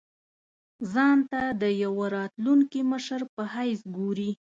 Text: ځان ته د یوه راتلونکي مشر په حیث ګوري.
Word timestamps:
ځان 0.93 1.17
ته 1.31 1.41
د 1.61 1.63
یوه 1.83 2.05
راتلونکي 2.17 2.81
مشر 2.91 3.21
په 3.33 3.41
حیث 3.53 3.79
ګوري. 3.97 4.31